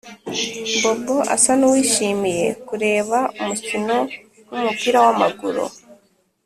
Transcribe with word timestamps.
bob 0.81 1.03
asa 1.35 1.51
nuwishimiye 1.59 2.47
kureba 2.67 3.17
umukino 3.41 3.97
wumupira 4.49 4.97
wamaguru. 5.05 5.65